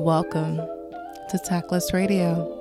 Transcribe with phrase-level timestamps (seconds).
[0.00, 0.56] Welcome
[1.28, 2.56] to Tactless Radio.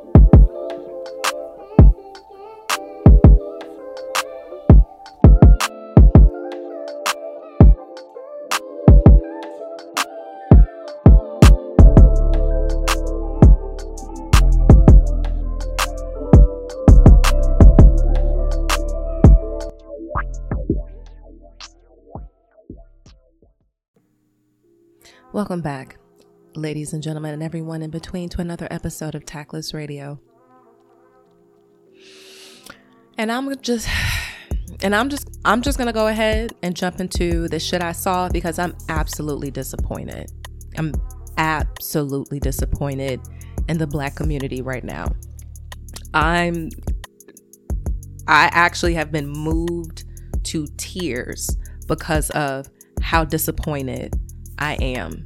[25.31, 25.97] Welcome back,
[26.55, 30.19] ladies and gentlemen, and everyone in between, to another episode of Tactless Radio.
[33.17, 33.87] And I'm just,
[34.81, 38.29] and I'm just, I'm just gonna go ahead and jump into the shit I saw
[38.29, 40.31] because I'm absolutely disappointed.
[40.77, 40.93] I'm
[41.37, 43.21] absolutely disappointed
[43.67, 45.13] in the black community right now.
[46.13, 46.69] I'm,
[48.27, 50.05] I actually have been moved
[50.45, 51.55] to tears
[51.87, 52.69] because of
[53.01, 54.13] how disappointed
[54.57, 55.25] I am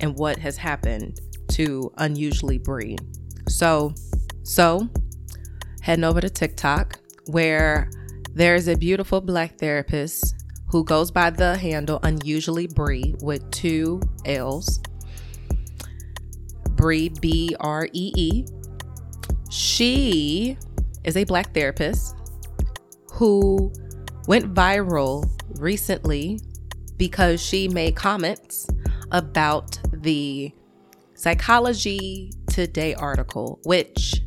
[0.00, 2.96] and what has happened to Unusually Bree.
[3.48, 3.94] So,
[4.42, 4.88] so
[5.80, 7.90] heading over to TikTok where
[8.32, 10.34] there's a beautiful black therapist
[10.68, 14.80] who goes by the handle Unusually Bree with two L's.
[16.70, 18.46] Bree, B R E E.
[19.50, 20.58] She
[21.04, 22.14] is a black therapist
[23.12, 23.72] who
[24.26, 26.40] went viral recently
[26.98, 28.66] because she made comments
[29.12, 30.52] about the
[31.14, 34.22] Psychology Today article, which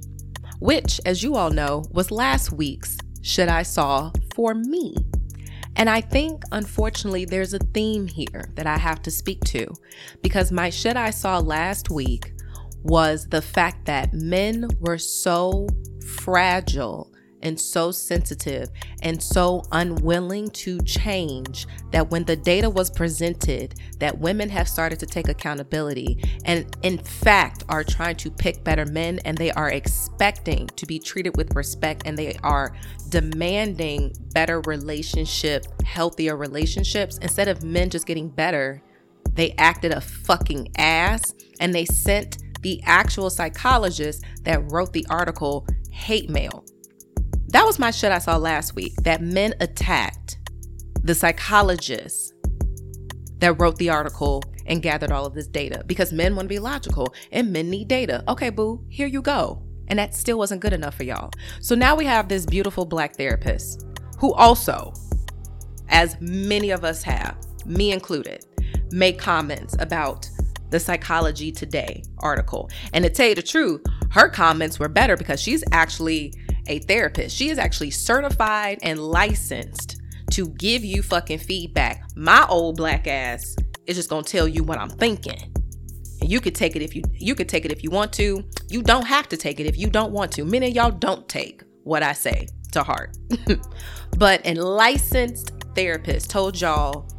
[0.60, 4.96] which as you all know was last week's shit I saw for me.
[5.76, 9.68] And I think unfortunately there's a theme here that I have to speak to
[10.22, 12.34] because my shit I saw last week
[12.84, 15.68] was the fact that men were so
[16.18, 17.12] fragile
[17.42, 18.70] and so sensitive
[19.02, 25.00] and so unwilling to change that when the data was presented that women have started
[25.00, 29.70] to take accountability and in fact are trying to pick better men and they are
[29.70, 32.76] expecting to be treated with respect and they are
[33.10, 37.18] demanding better relationship healthier relationships.
[37.20, 38.82] Instead of men just getting better
[39.34, 45.66] they acted a fucking ass and they sent the actual psychologist that wrote the article
[45.92, 46.66] hate mail
[47.52, 50.38] that was my shit I saw last week that men attacked
[51.04, 52.34] the psychologist
[53.40, 56.60] that wrote the article and gathered all of this data because men want to be
[56.60, 58.24] logical and men need data.
[58.28, 59.64] Okay, boo, here you go.
[59.88, 61.32] And that still wasn't good enough for y'all.
[61.62, 63.86] So now we have this beautiful black therapist
[64.20, 64.94] who also,
[65.88, 67.36] as many of us have,
[67.66, 68.46] me included,
[68.92, 70.30] made comments about
[70.70, 72.70] the Psychology Today article.
[72.94, 76.34] And to tell you the truth, her comments were better because she's actually
[76.70, 77.36] a therapist.
[77.36, 82.04] She is actually certified and licensed to give you fucking feedback.
[82.16, 83.56] My old black ass
[83.88, 85.54] is just gonna tell you what I'm thinking.
[86.22, 88.44] And you could take it if you you could take it if you want to.
[88.70, 90.46] You don't have to take it if you don't want to.
[90.46, 93.18] Many of y'all don't take what I say to heart.
[94.18, 97.10] but a licensed therapist told y'all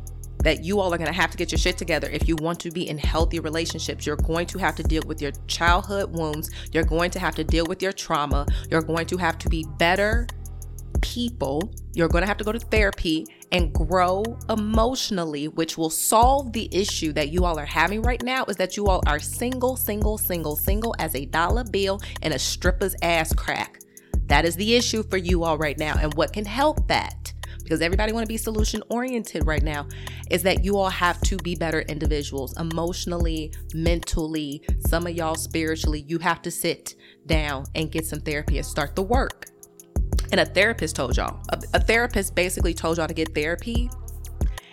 [0.42, 2.60] that you all are going to have to get your shit together if you want
[2.60, 4.06] to be in healthy relationships.
[4.06, 6.50] You're going to have to deal with your childhood wounds.
[6.72, 8.46] You're going to have to deal with your trauma.
[8.70, 10.26] You're going to have to be better
[11.00, 11.72] people.
[11.94, 16.68] You're going to have to go to therapy and grow emotionally, which will solve the
[16.72, 20.18] issue that you all are having right now is that you all are single, single,
[20.18, 23.80] single, single as a dollar bill and a stripper's ass crack.
[24.26, 25.96] That is the issue for you all right now.
[26.00, 27.32] And what can help that?
[27.70, 29.86] Because everybody want to be solution oriented right now
[30.28, 36.04] is that you all have to be better individuals emotionally mentally some of y'all spiritually.
[36.09, 39.47] You have to sit down and get some therapy and start the work.
[40.32, 43.88] And a therapist told y'all a, a therapist basically told y'all to get therapy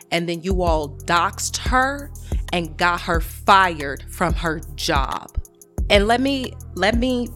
[0.09, 2.11] and then you all doxed her
[2.51, 5.37] and got her fired from her job.
[5.91, 7.29] And let me let me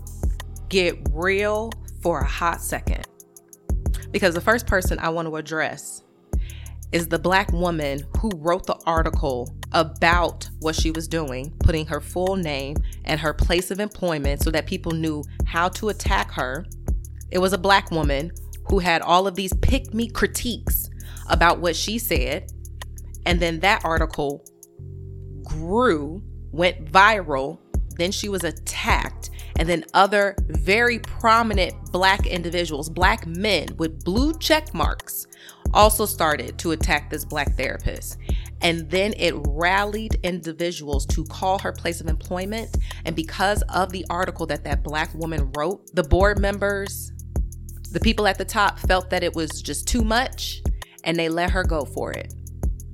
[0.70, 1.72] get real
[2.02, 3.06] for a hot second
[4.12, 6.04] because the first person I want to address
[6.92, 12.02] is the black woman who wrote the article about what she was doing, putting her
[12.02, 12.76] full name
[13.06, 16.66] and her place of employment so that people knew how to attack her.
[17.32, 18.32] It was a black woman
[18.70, 20.90] who had all of these pick me critiques
[21.30, 22.52] about what she said.
[23.26, 24.44] And then that article
[25.44, 26.22] grew,
[26.52, 27.58] went viral.
[27.98, 34.34] Then she was attacked and then other very prominent black individuals, black men with blue
[34.40, 35.28] check marks,
[35.74, 38.18] also started to attack this black therapist.
[38.62, 42.78] And then it rallied individuals to call her place of employment.
[43.06, 47.12] And because of the article that that black woman wrote, the board members,
[47.92, 50.62] the people at the top felt that it was just too much
[51.04, 52.34] and they let her go for it.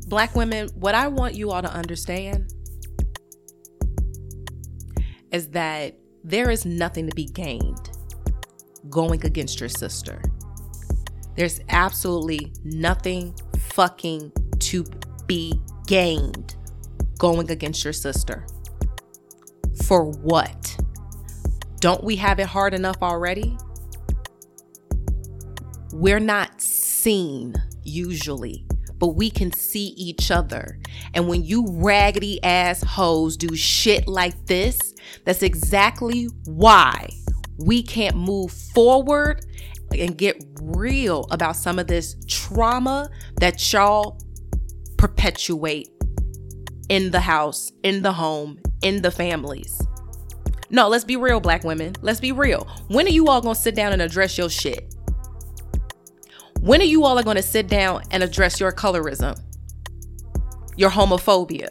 [0.07, 2.53] Black women, what I want you all to understand
[5.31, 7.89] is that there is nothing to be gained
[8.89, 10.21] going against your sister.
[11.38, 14.83] There's absolutely nothing fucking to
[15.25, 16.57] be gained
[17.18, 18.45] going against your sister.
[19.85, 20.75] For what?
[21.79, 23.57] Don't we have it hard enough already?
[25.94, 28.65] We're not seen usually,
[28.97, 30.77] but we can see each other.
[31.13, 34.94] And when you raggedy ass hoes do shit like this,
[35.25, 37.09] that's exactly why
[37.57, 39.45] we can't move forward
[39.98, 43.09] and get real about some of this trauma
[43.39, 44.19] that y'all
[44.98, 45.89] perpetuate
[46.89, 49.81] in the house, in the home, in the families.
[50.69, 51.95] No, let's be real, black women.
[52.01, 52.68] Let's be real.
[52.89, 54.94] When are you all gonna sit down and address your shit?
[56.60, 59.39] When are you all are gonna sit down and address your colorism,
[60.75, 61.69] your homophobia,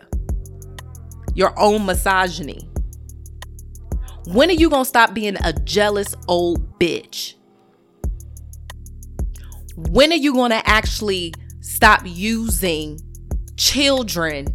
[1.35, 2.71] your own misogyny?
[4.27, 7.35] When are you gonna stop being a jealous old bitch?
[9.77, 12.99] When are you gonna actually stop using
[13.57, 14.49] children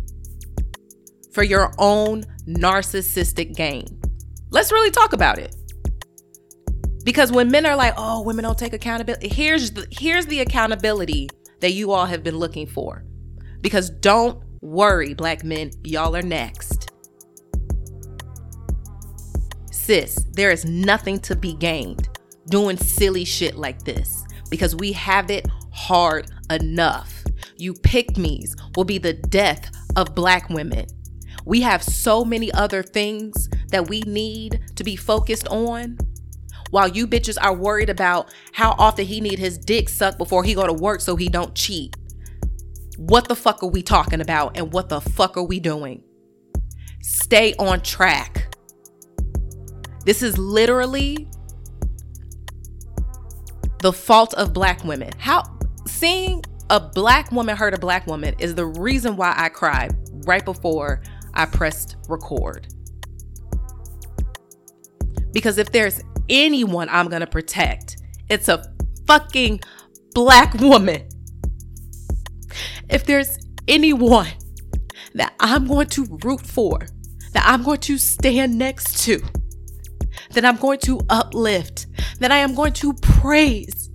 [1.32, 3.86] for your own narcissistic gain?
[4.50, 5.56] Let's really talk about it.
[7.06, 11.30] Because when men are like, "Oh, women don't take accountability." Here's the here's the accountability
[11.62, 13.06] that you all have been looking for.
[13.62, 16.81] Because don't worry, black men, y'all are next.
[19.92, 22.08] Sis, there is nothing to be gained
[22.48, 27.26] doing silly shit like this because we have it hard enough.
[27.58, 30.86] You pick me's will be the death of black women.
[31.44, 35.98] We have so many other things that we need to be focused on.
[36.70, 40.54] While you bitches are worried about how often he need his dick sucked before he
[40.54, 41.98] go to work so he don't cheat.
[42.96, 46.02] What the fuck are we talking about and what the fuck are we doing?
[47.02, 48.52] Stay on track.
[50.06, 51.28] This is literally
[53.80, 55.12] the fault of black women.
[55.18, 55.44] How
[55.88, 59.96] seeing a black woman hurt a black woman is the reason why I cried
[60.26, 61.02] right before
[61.34, 62.68] I pressed record.
[65.34, 67.98] Because if there's anyone I'm going to protect,
[68.30, 68.64] it's a
[69.06, 69.62] fucking
[70.14, 71.08] black woman.
[72.90, 73.38] If there's
[73.68, 74.28] anyone
[75.16, 76.80] that I'm going to root for,
[77.34, 79.22] that I'm going to stand next to,
[80.34, 81.88] that I'm going to uplift,
[82.20, 83.90] that I am going to praise,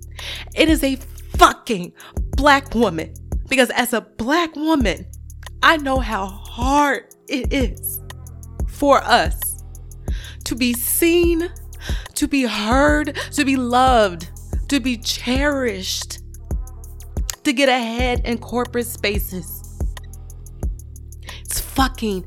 [0.55, 0.95] it is a
[1.37, 1.93] fucking
[2.35, 3.13] black woman.
[3.47, 5.05] Because as a black woman,
[5.63, 8.01] I know how hard it is
[8.67, 9.63] for us
[10.43, 11.49] to be seen,
[12.15, 14.29] to be heard, to be loved,
[14.69, 16.19] to be cherished,
[17.43, 19.63] to get ahead in corporate spaces.
[21.41, 22.25] It's fucking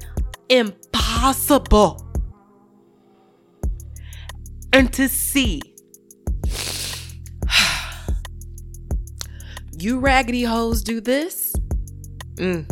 [0.48, 2.09] impossible.
[4.72, 5.60] And to see
[9.78, 11.52] you raggedy hoes do this,
[12.36, 12.70] mm.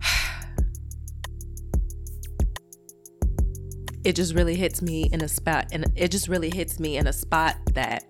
[4.04, 7.08] it just really hits me in a spot and it just really hits me in
[7.08, 8.04] a spot that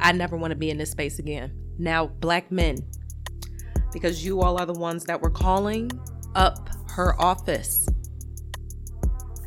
[0.00, 1.52] I never want to be in this space again.
[1.78, 2.78] Now, black men,
[3.92, 5.90] because you all are the ones that were calling
[6.34, 7.86] up her office,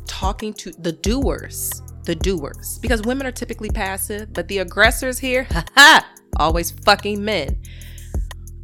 [0.06, 5.46] talking to the doers, the doers, because women are typically passive, but the aggressors here,
[5.74, 7.60] ha always fucking men.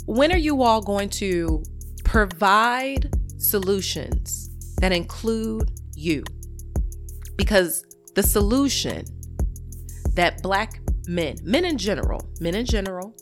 [0.06, 1.62] When are you all going to
[2.04, 4.50] provide solutions
[4.80, 6.24] that include you?
[7.36, 9.04] Because the solution
[10.14, 13.14] that black men, men in general, men in general,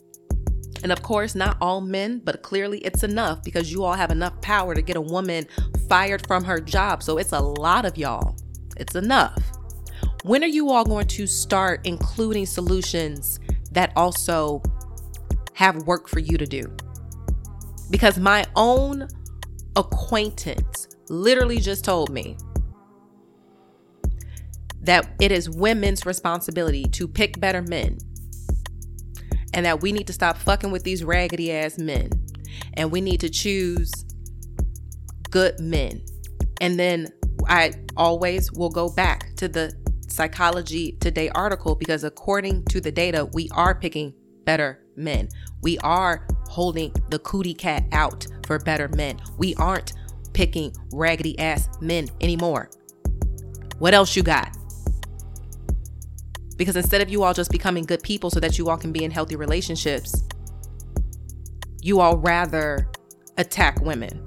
[0.83, 4.39] and of course, not all men, but clearly it's enough because you all have enough
[4.41, 5.47] power to get a woman
[5.89, 7.01] fired from her job.
[7.01, 8.37] So it's a lot of y'all.
[8.77, 9.41] It's enough.
[10.25, 13.39] When are you all going to start including solutions
[13.73, 14.63] that also
[15.53, 16.75] have work for you to do?
[17.91, 19.07] Because my own
[19.75, 22.37] acquaintance literally just told me
[24.81, 27.99] that it is women's responsibility to pick better men
[29.53, 32.09] and that we need to stop fucking with these raggedy ass men
[32.73, 33.91] and we need to choose
[35.29, 36.03] good men.
[36.61, 37.09] And then
[37.47, 39.84] I always will go back to the
[40.15, 44.13] Psychology Today article because according to the data, we are picking
[44.45, 45.27] better men.
[45.61, 49.19] We are holding the cootie cat out for better men.
[49.37, 49.91] We aren't
[50.33, 52.69] picking raggedy ass men anymore.
[53.79, 54.55] What else you got?
[56.55, 59.03] Because instead of you all just becoming good people so that you all can be
[59.03, 60.23] in healthy relationships,
[61.81, 62.89] you all rather
[63.37, 64.23] attack women,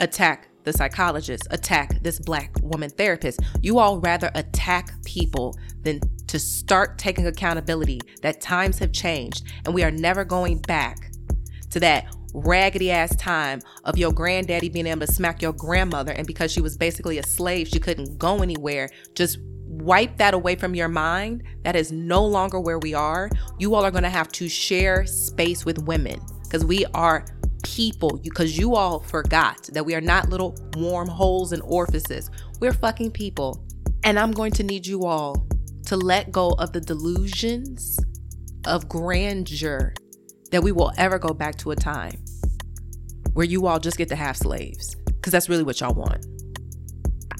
[0.00, 3.40] attack the psychologist, attack this black woman therapist.
[3.62, 9.72] You all rather attack people than to start taking accountability that times have changed and
[9.72, 11.12] we are never going back
[11.70, 16.26] to that raggedy ass time of your granddaddy being able to smack your grandmother and
[16.26, 18.90] because she was basically a slave she couldn't go anywhere.
[19.14, 21.44] Just wipe that away from your mind.
[21.62, 23.30] That is no longer where we are.
[23.58, 27.24] You all are going to have to share space with women because we are
[27.74, 32.30] people because you all forgot that we are not little warm holes and orifices
[32.60, 33.64] we're fucking people
[34.04, 35.46] and i'm going to need you all
[35.84, 37.98] to let go of the delusions
[38.66, 39.92] of grandeur
[40.50, 42.22] that we will ever go back to a time
[43.32, 46.24] where you all just get to have slaves because that's really what y'all want.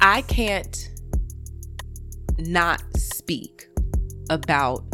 [0.00, 0.90] I can't
[2.38, 3.68] not speak
[4.28, 4.84] about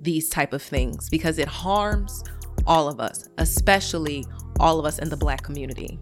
[0.00, 2.24] these type of things because it harms
[2.66, 4.24] all of us, especially
[4.60, 5.98] all of us in the black community.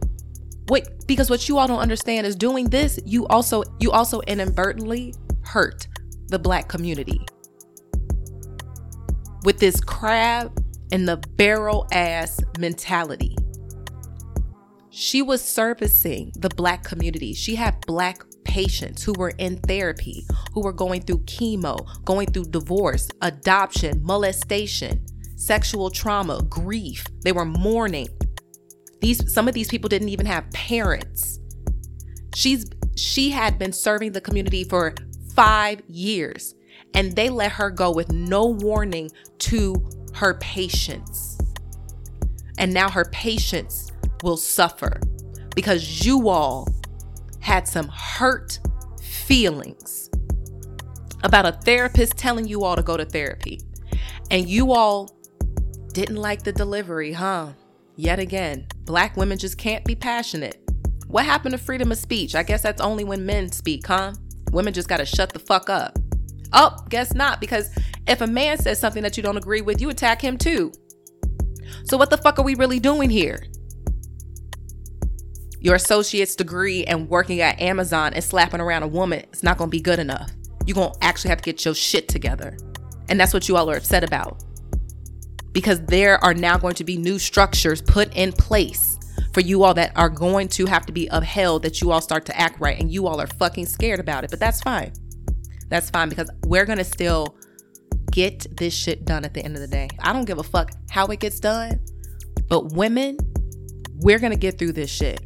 [0.69, 5.15] Wait, because what you all don't understand is doing this, you also you also inadvertently
[5.43, 5.89] hurt
[6.29, 7.21] the black community.
[9.45, 10.57] With this crab
[10.93, 13.37] in the barrel ass mentality.
[14.91, 17.33] She was servicing the black community.
[17.33, 22.47] She had black patients who were in therapy, who were going through chemo, going through
[22.47, 25.05] divorce, adoption, molestation,
[25.37, 27.07] sexual trauma, grief.
[27.23, 28.09] They were mourning.
[29.01, 31.41] These some of these people didn't even have parents.
[32.35, 32.67] She's
[32.97, 34.95] she had been serving the community for
[35.35, 36.55] 5 years
[36.95, 39.75] and they let her go with no warning to
[40.15, 41.39] her patients.
[42.59, 43.91] And now her patients
[44.23, 45.01] will suffer
[45.55, 46.69] because you all
[47.41, 48.59] had some hurt
[49.03, 50.11] feelings
[51.23, 53.61] about a therapist telling you all to go to therapy.
[54.31, 55.17] And you all
[55.93, 57.51] didn't like the delivery, huh?
[58.01, 60.57] Yet again, black women just can't be passionate.
[61.09, 62.35] What happened to freedom of speech?
[62.35, 64.15] I guess that's only when men speak, huh?
[64.53, 65.99] Women just gotta shut the fuck up.
[66.55, 67.69] Oh, guess not, because
[68.09, 70.73] if a man says something that you don't agree with, you attack him too.
[71.85, 73.45] So, what the fuck are we really doing here?
[75.59, 79.69] Your associate's degree and working at Amazon and slapping around a woman is not gonna
[79.69, 80.31] be good enough.
[80.65, 82.57] You're gonna actually have to get your shit together.
[83.11, 84.43] And that's what you all are upset about.
[85.53, 88.99] Because there are now going to be new structures put in place
[89.33, 92.27] for you all that are going to have to be upheld that you all start
[92.27, 94.31] to act right and you all are fucking scared about it.
[94.31, 94.93] But that's fine.
[95.69, 97.37] That's fine because we're going to still
[98.11, 99.89] get this shit done at the end of the day.
[100.01, 101.81] I don't give a fuck how it gets done,
[102.49, 103.19] but women,
[104.01, 105.21] we're going to get through this shit.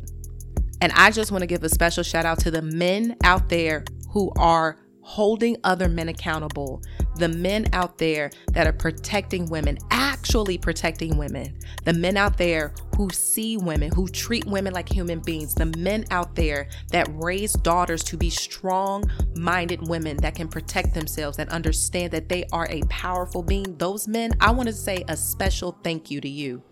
[0.80, 3.84] And I just want to give a special shout out to the men out there
[4.10, 6.82] who are holding other men accountable,
[7.16, 12.74] the men out there that are protecting women, actually protecting women, the men out there
[12.96, 17.52] who see women, who treat women like human beings, the men out there that raise
[17.54, 19.04] daughters to be strong
[19.36, 23.76] minded women that can protect themselves, that understand that they are a powerful being.
[23.78, 26.62] Those men, I want to say a special thank you to you.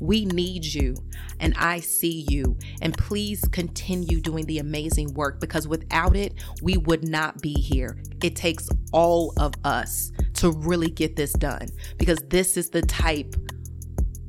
[0.00, 0.96] We need you,
[1.40, 2.58] and I see you.
[2.82, 8.02] And please continue doing the amazing work because without it, we would not be here.
[8.22, 13.34] It takes all of us to really get this done because this is the type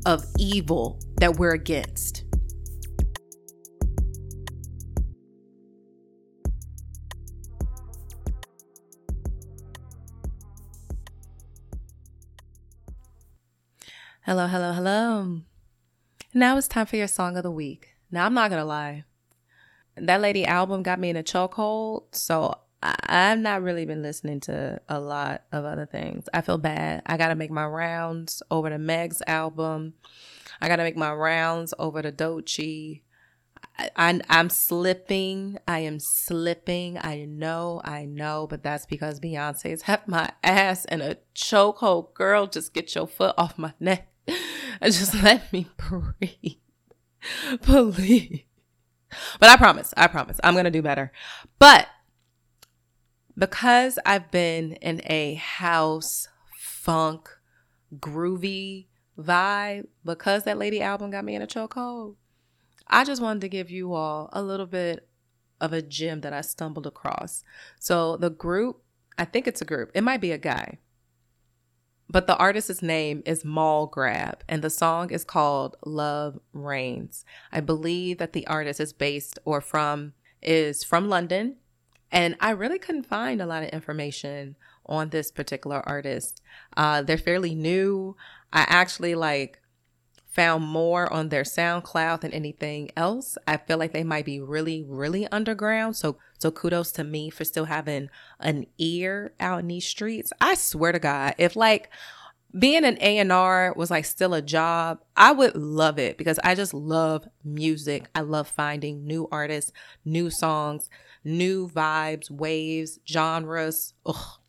[0.05, 2.23] of evil that we're against.
[14.25, 15.41] Hello, hello, hello.
[16.37, 17.95] Now it's time for your song of the week.
[18.11, 19.05] Now, I'm not going to lie.
[19.95, 22.13] That lady album got me in a chokehold.
[22.13, 26.27] So I- I've not really been listening to a lot of other things.
[26.33, 27.03] I feel bad.
[27.05, 29.93] I got to make my rounds over the Meg's album.
[30.59, 33.03] I got to make my rounds over the Doechii.
[33.79, 35.57] I, I, I'm slipping.
[35.69, 36.97] I am slipping.
[36.97, 42.13] I know, I know, but that's because Beyonce's have my ass in a chokehold.
[42.13, 44.09] Girl, just get your foot off my neck.
[44.81, 46.57] just let me breathe.
[47.61, 48.43] Please.
[49.39, 51.11] But I promise, I promise, I'm going to do better.
[51.59, 51.87] But
[53.37, 56.27] because I've been in a house
[56.57, 57.29] funk,
[57.97, 62.15] groovy vibe, because that lady album got me in a chokehold,
[62.87, 65.07] I just wanted to give you all a little bit
[65.59, 67.43] of a gem that I stumbled across.
[67.79, 68.81] So the group,
[69.17, 70.79] I think it's a group, it might be a guy.
[72.09, 77.25] But the artist's name is Mall Grab, and the song is called Love Reigns.
[77.51, 81.55] I believe that the artist is based or from is from London,
[82.11, 86.41] and I really couldn't find a lot of information on this particular artist.
[86.77, 88.15] Uh, they're fairly new.
[88.53, 89.59] I actually like
[90.35, 93.37] found more on their SoundCloud than anything else.
[93.47, 95.95] I feel like they might be really, really underground.
[95.95, 98.09] So, so kudos to me for still having
[98.41, 100.33] an ear out in these streets.
[100.41, 101.89] I swear to God, if like
[102.57, 106.73] being an A&R was like still a job, I would love it because I just
[106.73, 108.09] love music.
[108.13, 109.71] I love finding new artists,
[110.03, 110.89] new songs,
[111.23, 113.93] new vibes, waves, genres.
[114.05, 114.39] Ugh.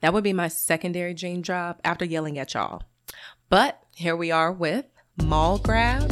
[0.00, 2.82] That would be my secondary dream job after yelling at y'all.
[3.50, 4.86] But here we are with
[5.24, 6.02] Mall Grab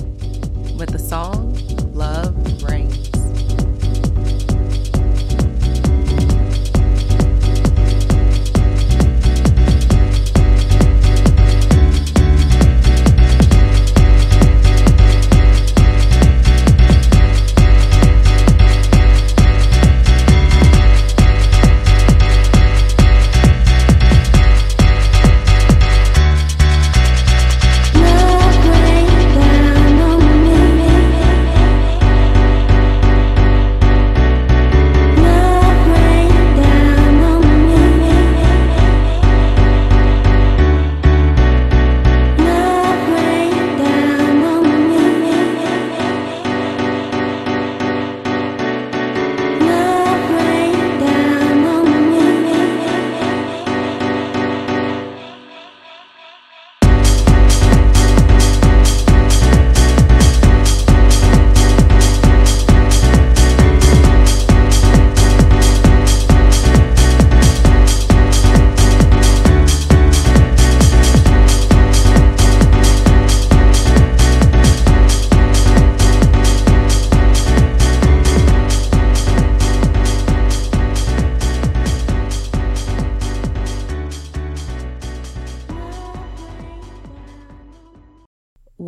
[0.79, 1.55] with the song
[1.95, 2.96] Love Reigns.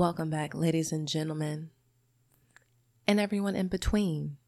[0.09, 1.69] Welcome back, ladies and gentlemen,
[3.07, 4.39] and everyone in between.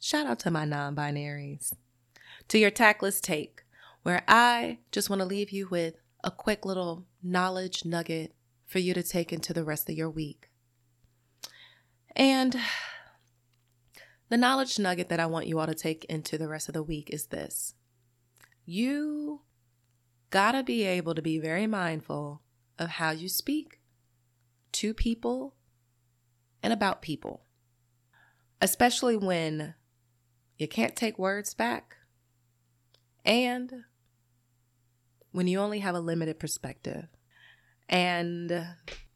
[0.00, 1.72] Shout out to my non binaries.
[2.46, 3.64] To your tactless take,
[4.04, 8.94] where I just want to leave you with a quick little knowledge nugget for you
[8.94, 10.50] to take into the rest of your week.
[12.14, 12.56] And
[14.28, 16.82] the knowledge nugget that I want you all to take into the rest of the
[16.84, 17.74] week is this
[18.64, 19.40] you
[20.30, 22.42] gotta be able to be very mindful
[22.78, 23.75] of how you speak
[24.72, 25.54] to people
[26.62, 27.42] and about people,
[28.60, 29.74] especially when
[30.58, 31.96] you can't take words back
[33.24, 33.84] and
[35.32, 37.06] when you only have a limited perspective.
[37.88, 38.66] And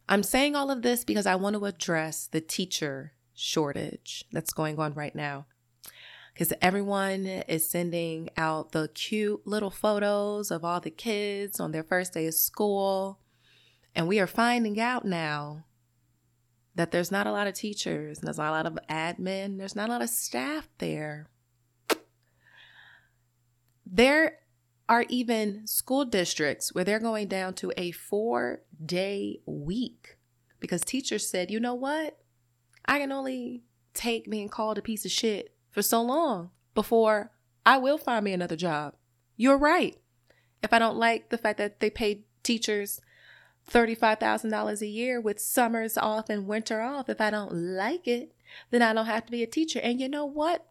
[0.09, 4.79] I'm saying all of this because I want to address the teacher shortage that's going
[4.79, 5.47] on right now.
[6.33, 11.83] Because everyone is sending out the cute little photos of all the kids on their
[11.83, 13.19] first day of school.
[13.95, 15.65] And we are finding out now
[16.75, 19.77] that there's not a lot of teachers, and there's not a lot of admin, there's
[19.77, 21.29] not a lot of staff there.
[23.85, 24.39] There
[24.89, 30.17] are even school districts where they're going down to a four day week
[30.61, 32.19] because teachers said, you know what?
[32.85, 33.63] I can only
[33.95, 37.33] take being called a piece of shit for so long before
[37.67, 38.95] I will find me another job.
[39.37, 39.97] You're right.
[40.63, 43.01] If I don't like the fact that they pay teachers
[43.71, 47.09] $35,000 a year with summers off and winter off.
[47.09, 48.33] If I don't like it,
[48.71, 49.81] then I don't have to be a teacher.
[49.81, 50.67] And you know what?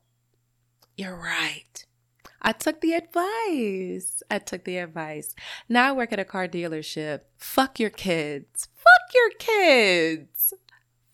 [0.98, 1.86] You're right.
[2.42, 4.24] I took the advice.
[4.32, 5.36] I took the advice.
[5.68, 7.22] Now I work at a car dealership.
[7.38, 8.70] Fuck your kids.
[8.76, 10.54] Fuck your kids.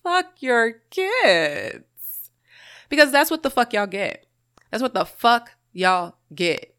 [0.04, 2.32] Fuck your kids.
[2.90, 4.28] Because that's what the fuck y'all get.
[4.70, 6.75] That's what the fuck y'all get.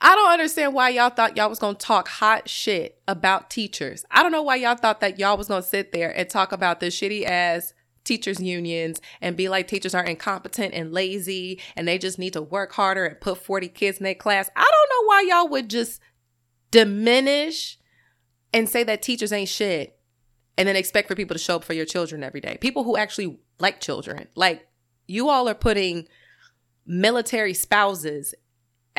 [0.00, 4.04] I don't understand why y'all thought y'all was gonna talk hot shit about teachers.
[4.10, 6.80] I don't know why y'all thought that y'all was gonna sit there and talk about
[6.80, 11.98] the shitty ass teachers unions and be like teachers are incompetent and lazy and they
[11.98, 14.48] just need to work harder and put 40 kids in their class.
[14.56, 16.00] I don't know why y'all would just
[16.70, 17.78] diminish
[18.52, 19.98] and say that teachers ain't shit
[20.56, 22.56] and then expect for people to show up for your children every day.
[22.60, 24.28] People who actually like children.
[24.34, 24.66] Like
[25.06, 26.06] you all are putting
[26.86, 28.34] military spouses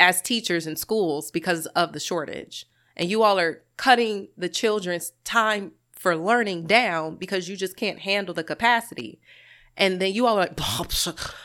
[0.00, 2.66] as teachers in schools because of the shortage.
[2.96, 8.00] And you all are cutting the children's time for learning down because you just can't
[8.00, 9.20] handle the capacity.
[9.76, 10.58] And then you all are like,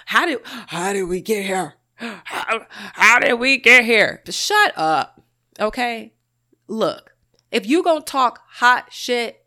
[0.05, 1.75] how did how did we get here?
[1.95, 4.21] How, how did we get here?
[4.29, 5.21] Shut up.
[5.59, 6.13] Okay?
[6.67, 7.15] Look,
[7.51, 9.45] if you gonna talk hot shit,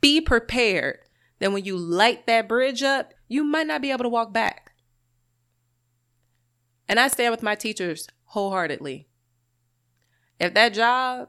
[0.00, 0.98] be prepared.
[1.38, 4.72] Then when you light that bridge up, you might not be able to walk back.
[6.88, 9.08] And I stand with my teachers wholeheartedly.
[10.38, 11.28] If that job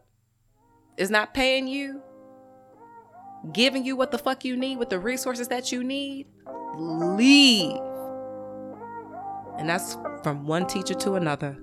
[0.97, 2.01] is not paying you,
[3.53, 6.27] giving you what the fuck you need with the resources that you need,
[6.75, 7.79] leave.
[9.57, 11.57] And that's from one teacher to another.